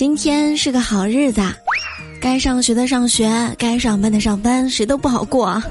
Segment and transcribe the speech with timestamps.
[0.00, 1.42] 今天是个好日子，
[2.22, 5.62] 该上学的上学，该上班的上班，谁都不好过。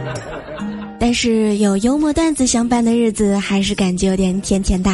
[1.00, 4.90] 但是有幽默段子相伴的日子，还是感觉有点甜甜的。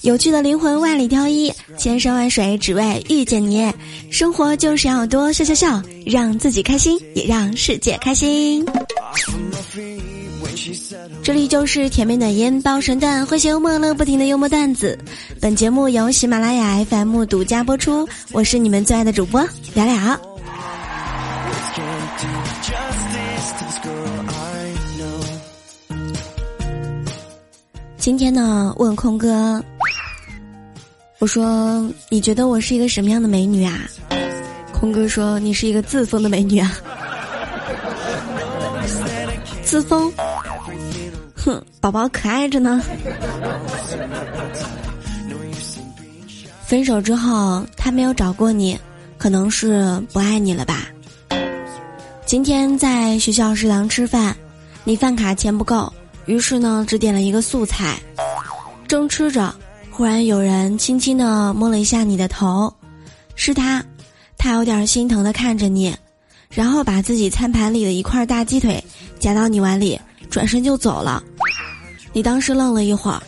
[0.00, 3.70] 有趣的灵魂万里挑一，千山万水只为遇见你。
[4.10, 8.64] 生活就是要多笑笑笑，让自己开心，也让世界开心。
[11.22, 14.98] 这里就是甜美暖音包神段，诙谐幽默乐不停的幽默段子。
[15.40, 20.20] 本节目由喜马拉雅 FM 独家播出，我是你们最爱的主播聊聊。
[27.96, 29.62] 今天呢，问空哥，
[31.18, 33.72] 我说你觉得我是一个什么样的美女啊？
[34.72, 36.70] 空哥说你是一个自封的美女啊，
[39.62, 40.12] 自封。
[41.84, 42.80] 宝宝可爱着呢。
[46.64, 48.78] 分手之后，他没有找过你，
[49.18, 50.86] 可能是不爱你了吧？
[52.24, 54.34] 今天在学校食堂吃饭，
[54.82, 55.92] 你饭卡钱不够，
[56.24, 58.00] 于是呢只点了一个素菜。
[58.88, 59.54] 正吃着，
[59.90, 62.72] 忽然有人轻轻的摸了一下你的头，
[63.34, 63.84] 是他，
[64.38, 65.94] 他有点心疼的看着你，
[66.48, 68.82] 然后把自己餐盘里的一块大鸡腿
[69.18, 71.22] 夹到你碗里，转身就走了。
[72.14, 73.20] 你当时愣了一会儿，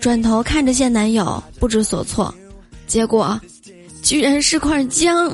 [0.00, 2.34] 转头看着现男友，不知所措，
[2.88, 3.40] 结果，
[4.02, 5.32] 居然是块姜，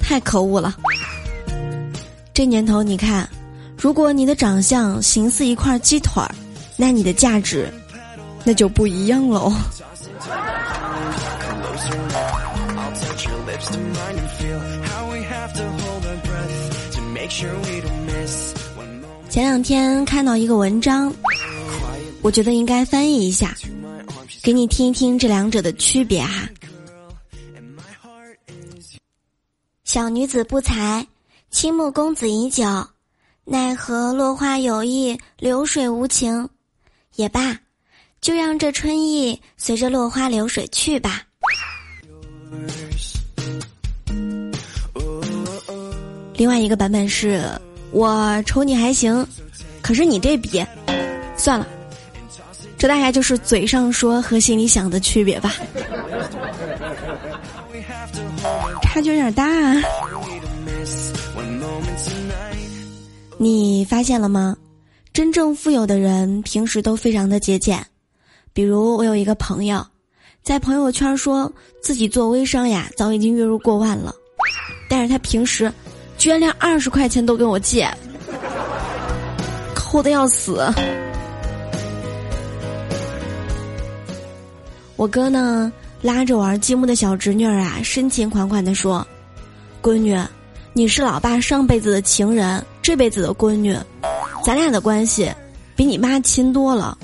[0.00, 0.74] 太可恶了！
[2.34, 3.28] 这年头，你看，
[3.78, 6.34] 如果你的长相形似一块鸡腿儿，
[6.76, 7.72] 那你的价值，
[8.42, 9.52] 那就不一样喽。
[19.28, 21.12] 前两天看到一个文章，
[22.22, 23.56] 我觉得应该翻译一下，
[24.42, 26.48] 给你听一听这两者的区别哈。
[29.84, 31.06] 小女子不才，
[31.50, 32.64] 倾慕公子已久，
[33.44, 36.48] 奈何落花有意，流水无情。
[37.14, 37.56] 也罢，
[38.20, 41.22] 就让这春意随着落花流水去吧。
[46.44, 47.42] 另外一个版本是。
[47.90, 49.26] 我瞅你还行，
[49.80, 50.62] 可是你这比，
[51.38, 51.66] 算了，
[52.76, 55.54] 这大概就是嘴上说和心里想的区别吧，
[58.82, 59.46] 差距有点大。
[63.38, 64.54] 你发现了吗？
[65.14, 67.82] 真正富有的人平时都非常的节俭，
[68.52, 69.82] 比如我有一个朋友，
[70.42, 71.50] 在朋友圈说
[71.80, 74.14] 自己做微商呀，早已经月入过万了，
[74.90, 75.72] 但是他平时。
[76.24, 77.86] 居然连二十块钱都跟我借，
[79.74, 80.66] 抠的要死。
[84.96, 85.70] 我哥呢，
[86.00, 89.06] 拉着玩积木的小侄女儿啊，深情款款的说
[89.84, 90.18] ：“闺女，
[90.72, 93.76] 你是老爸上辈子的情人，这辈子的闺女，
[94.42, 95.30] 咱俩的关系
[95.76, 96.96] 比你妈亲多了。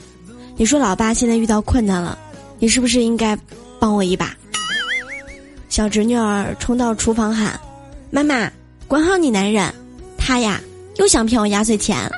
[0.56, 2.18] 你说老爸现在遇到困难了，
[2.58, 3.38] 你是不是应该
[3.78, 4.34] 帮我一把？”
[5.68, 7.60] 小侄女儿冲到厨房喊
[8.10, 8.50] ：“妈妈！”
[8.90, 9.72] 管好你男人，
[10.18, 10.60] 他呀
[10.96, 12.10] 又想骗我压岁钱。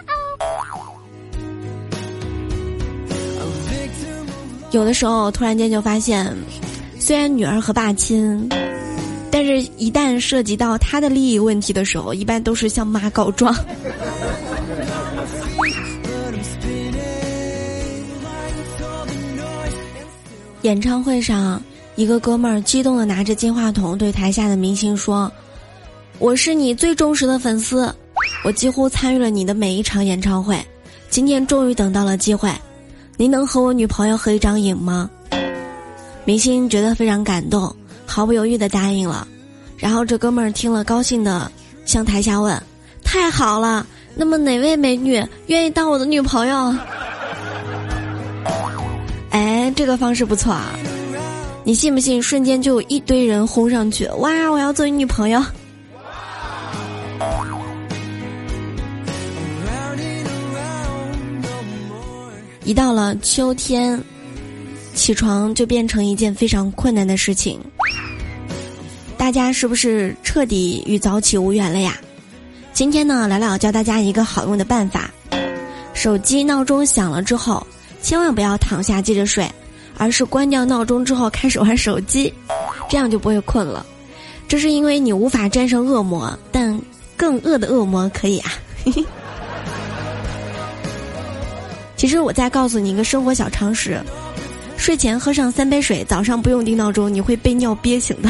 [4.70, 6.34] 有的时候突然间就发现，
[6.98, 8.48] 虽然女儿和爸亲，
[9.30, 13.54] 但是一旦涉及到他的利益问题的时候，一般都是向妈告状。
[20.62, 21.62] 演唱会上，
[21.96, 25.30] 一个哥们儿激动的拿着金话筒对台下的明星说。
[26.22, 27.92] 我是你最忠实的粉丝，
[28.44, 30.56] 我几乎参与了你的每一场演唱会，
[31.10, 32.48] 今天终于等到了机会，
[33.16, 35.10] 您能和我女朋友合一张影吗？
[36.24, 37.74] 明星觉得非常感动，
[38.06, 39.26] 毫不犹豫的答应了。
[39.76, 41.50] 然后这哥们儿听了，高兴的
[41.84, 42.56] 向台下问
[43.02, 46.72] ：“太好了，那么哪位美女愿意当我的女朋友？”
[49.30, 50.70] 哎，这个方式不错啊！
[51.64, 52.22] 你信不信？
[52.22, 54.30] 瞬间就有一堆人轰上去，哇！
[54.52, 55.44] 我要做你女朋友。
[62.64, 64.00] 一到了秋天，
[64.94, 67.58] 起床就变成一件非常困难的事情。
[69.16, 71.96] 大家是不是彻底与早起无缘了呀？
[72.72, 75.10] 今天呢，聊聊教大家一个好用的办法：
[75.92, 77.66] 手机闹钟响了之后，
[78.00, 79.50] 千万不要躺下接着睡，
[79.98, 82.32] 而是关掉闹钟之后开始玩手机，
[82.88, 83.84] 这样就不会困了。
[84.46, 86.80] 这是因为你无法战胜恶魔，但
[87.16, 88.52] 更恶的恶魔可以啊。
[92.02, 94.02] 其实我再告诉你一个生活小常识：
[94.76, 98.28] 睡前喝上三杯水，早上不用定闹钟，你会被尿憋醒的。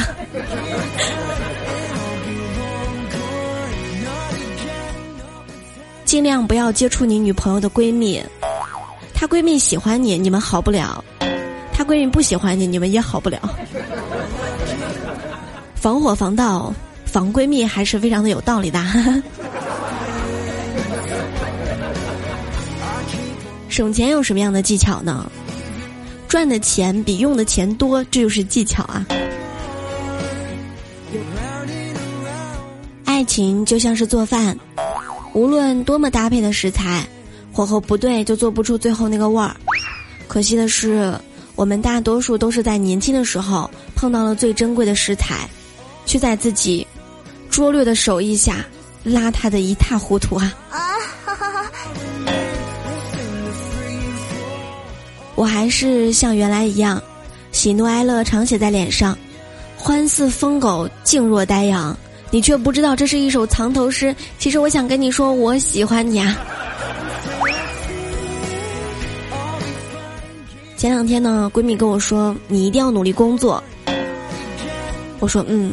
[6.04, 8.22] 尽量不要接触你女朋友的闺蜜，
[9.14, 11.02] 她闺蜜喜欢你，你们好不了；
[11.72, 13.40] 她闺蜜不喜欢你，你们也好不了。
[15.74, 16.70] 防火防盗
[17.06, 18.78] 防闺蜜还是非常的有道理的。
[23.72, 25.32] 省钱有什么样的技巧呢？
[26.28, 29.06] 赚的钱比用的钱多，这就是技巧啊。
[33.06, 34.54] 爱情就像是做饭。
[35.32, 37.02] 无论多么搭配的食材，
[37.50, 39.56] 火候不对就做不出最后那个味儿。
[40.28, 41.14] 可惜的是，
[41.54, 45.48] 我们大多数都是在年轻的时候碰到了最珍贵的食材，
[46.04, 46.86] 却在自己
[47.48, 48.66] 拙劣的手艺下
[49.06, 50.52] 邋遢的一塌糊涂啊！
[55.42, 57.02] 我还是像原来一样，
[57.50, 59.18] 喜怒哀乐常写在脸上，
[59.76, 61.98] 欢似疯狗，静若呆羊。
[62.30, 64.14] 你却不知道这是一首藏头诗。
[64.38, 66.38] 其实我想跟你说，我喜欢你啊。
[70.78, 73.60] 前两天呢，闺蜜跟我说，你一定要努力工作。
[75.18, 75.72] 我说嗯，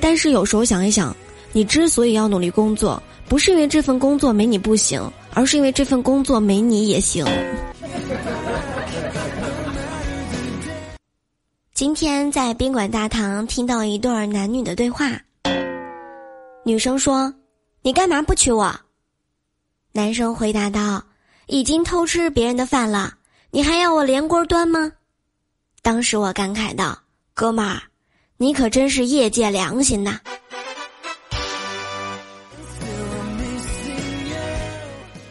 [0.00, 1.16] 但是有时候想一想，
[1.52, 5.00] 你之所以要努力工作，不是因为这份工作没你不行，
[5.34, 7.24] 而是因为这份工作没你也行。
[11.80, 15.18] 今天在宾馆大堂听到一对男女的对话。
[16.62, 17.32] 女生说
[17.80, 18.70] ：“你干嘛不娶我？”
[19.90, 21.02] 男生回答道
[21.48, 23.14] ：“已经偷吃别人的饭了，
[23.50, 24.92] 你还要我连锅端吗？”
[25.80, 26.98] 当时我感慨道
[27.32, 27.80] ：“哥们儿，
[28.36, 30.20] 你可真是业界良心呐！”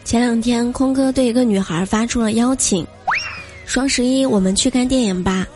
[0.02, 2.84] 前两天，空哥对一个女孩发出了邀请
[3.66, 5.46] ：“双十一我们去看电影吧，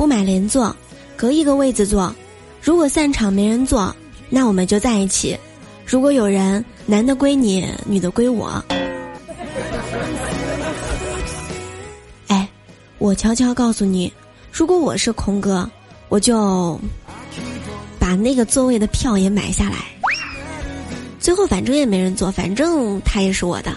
[0.00, 0.74] 不买连坐，
[1.14, 2.10] 隔一个位子坐，
[2.62, 3.94] 如果散场没人坐。”
[4.30, 5.38] 那我们就在一起。
[5.84, 8.64] 如果有人，男的归你，女的归我。
[12.28, 12.48] 哎，
[12.96, 14.10] 我悄悄告诉你，
[14.50, 15.68] 如果我是空哥，
[16.08, 16.80] 我就
[17.98, 19.76] 把那个座位的票也买下来。
[21.18, 23.70] 最后反正也没人坐，反正他也是我的。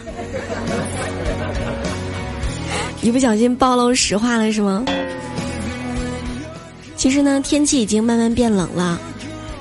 [3.01, 4.85] 一不小心暴露实话了是吗？
[7.03, 8.97] 其实呢，天气已经慢慢变冷了。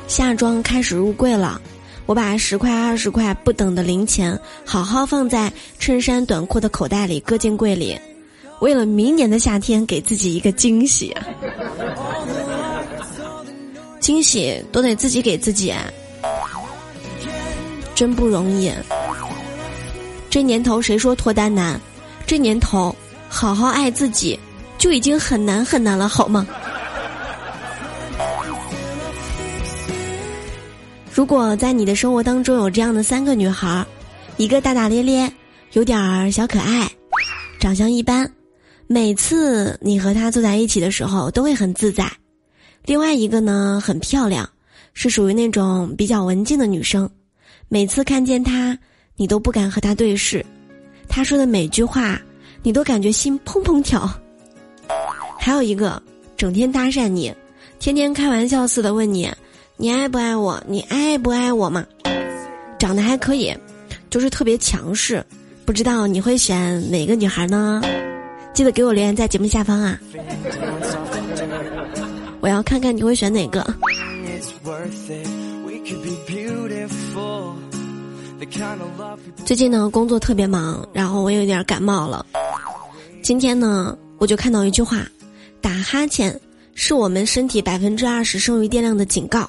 [0.07, 1.61] 夏装开始入柜了，
[2.07, 7.99] 我把十块、二十块不等的零钱好好放在衬衫短裤的口袋里，搁进柜里，
[8.61, 11.13] 为了明年的夏天给自己一个惊喜。
[13.99, 15.75] 惊喜都得自己给自己，
[17.93, 18.71] 真不容易。
[20.31, 21.81] 这年头谁说脱单难？
[22.25, 22.95] 这年头
[23.29, 24.39] 好好爱自己
[24.79, 26.47] 就已经很难很难了，好吗？
[31.23, 33.87] 如果在你的生活当中有这样的三个女孩，
[34.39, 35.33] 一个大大咧咧，
[35.71, 36.91] 有点儿小可爱，
[37.61, 38.29] 长相一般，
[38.89, 42.07] 每次你和她坐在一起的时候都会很自在；
[42.87, 44.51] 另外一个呢很漂亮，
[44.95, 47.09] 是属于那种比较文静的女生，
[47.69, 48.77] 每次看见她
[49.15, 50.45] 你都不敢和她对视，
[51.09, 52.21] 她说的每句话
[52.65, 54.11] 你都感觉心砰砰跳；
[55.39, 56.03] 还有一个
[56.37, 57.33] 整天搭讪你，
[57.79, 59.33] 天天开玩笑似的问你。
[59.83, 60.63] 你爱不爱我？
[60.69, 61.85] 你爱不爱我嘛？
[62.79, 63.53] 长得还可以，
[64.11, 65.27] 就是特别强势。
[65.65, 67.83] 不知道你会选哪个女孩呢？
[68.55, 69.99] 记得给我留言在节目下方啊！
[72.41, 73.75] 我要看看你会选哪个。
[79.45, 82.25] 最近呢，工作特别忙，然后我有点感冒了。
[83.21, 85.05] 今天呢，我就看到一句话：
[85.61, 86.41] 打哈欠
[86.75, 89.49] 是我们身体百分之二十剩余电量的警告。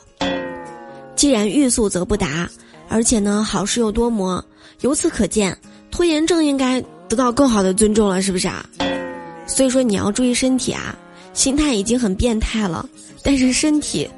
[1.15, 2.49] 既然欲速则不达，
[2.89, 4.43] 而且呢好事又多磨，
[4.81, 5.57] 由此可见，
[5.89, 8.65] 拖延症应该得到更好的尊重了，是不是啊？
[9.45, 10.95] 所以说你要注意身体啊，
[11.33, 12.87] 心态已经很变态了，
[13.23, 14.09] 但是身体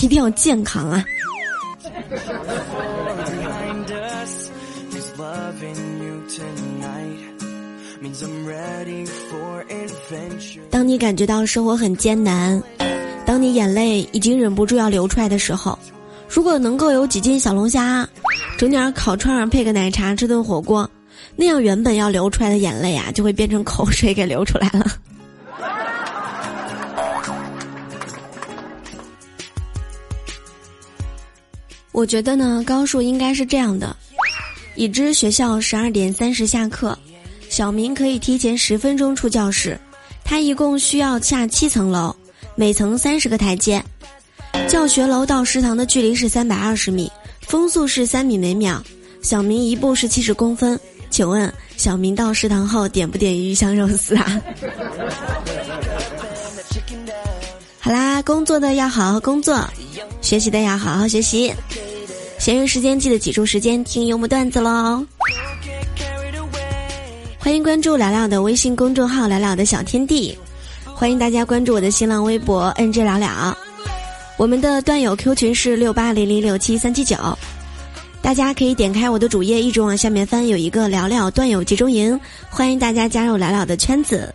[0.00, 1.04] 一定要健康啊。
[10.70, 12.62] 当你感觉到生活很艰难，
[13.24, 15.78] 当你眼泪已经忍不住要流出来的时候。
[16.28, 18.08] 如果能够有几斤小龙虾，
[18.58, 20.90] 整点烤串配个奶茶，吃顿火锅，
[21.36, 24.84] 那样原本要流出来的眼泪啊，就会变成口水给流出来了。
[31.92, 33.94] 我觉得呢，高数应该是这样的：
[34.74, 36.98] 已知学校十二点三十下课，
[37.48, 39.78] 小明可以提前十分钟出教室，
[40.24, 42.14] 他一共需要下七层楼，
[42.56, 43.84] 每层三十个台阶。
[44.66, 47.10] 教学楼到食堂的距离是三百二十米，
[47.42, 48.82] 风速是三米每秒。
[49.22, 50.78] 小明一步是七十公分，
[51.10, 54.40] 请问小明到食堂后点不点鱼香肉丝啊？
[57.80, 59.62] 好啦，工作的要好好工作，
[60.22, 61.52] 学习的要好好学习。
[62.38, 65.04] 闲余时间记得挤出时间听幽默段子喽。
[67.44, 70.34] 欢迎关注聊聊的微信公众号“聊聊的小天地”，
[70.96, 73.54] 欢迎大家关注我的新浪微博 “nj 聊聊”。
[74.38, 77.18] 我们的段友 Q 群是六八零零六七三七九，
[78.22, 84.34] 大家可以点开我的主页，一直往下面翻，有一个聊聊段友集中营，欢迎大家加入聊聊的圈子，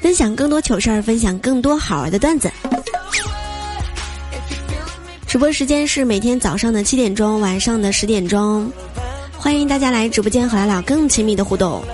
[0.00, 2.50] 分享更多糗事儿，分享更多好玩的段子。
[5.26, 8.72] 直播时间是每天早上的七点钟，晚上的十点钟，
[9.36, 11.84] 欢迎大家来直播间和聊聊更亲密的互动，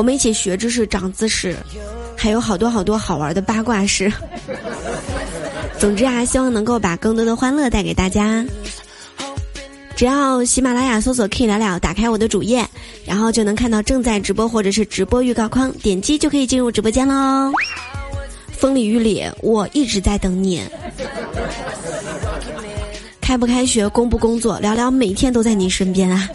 [0.00, 1.54] 我们一起学知识、长姿势，
[2.16, 4.10] 还有好多好多好玩的八卦事。
[5.78, 8.42] 总之啊，希望能够把更多的欢乐带给大家。
[9.94, 12.66] 只要喜马拉雅搜索 “K 聊聊”，打开我的主页，
[13.04, 17.52] 然后就能看到正在直播或者是直播预告框，点击就可以进入直播间喽。
[18.52, 20.62] 风里雨里，我一直在等你。
[23.20, 26.26] 开不开学，工不工作，聊聊每天都在你身边啊。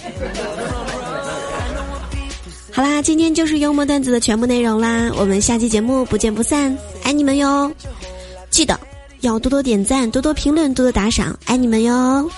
[2.76, 7.72] 好啦，今天就是幽默段子的全部内容啦，我们下期节目不见不散，爱你们哟！
[8.50, 8.78] 记得。
[9.22, 12.30] 要多多点赞，多多评论，多多打赏，爱你们哟！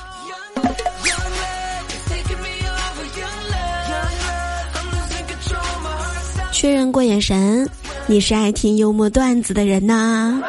[6.52, 7.68] 确认过眼神，
[8.06, 10.40] 你是爱听幽默段子的人呐。